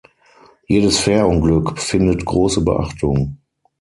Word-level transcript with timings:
Jedes 0.67 0.97
Fährunglück 0.97 1.77
findet 1.77 2.25
große 2.25 2.61
Beachtung. 2.61 3.37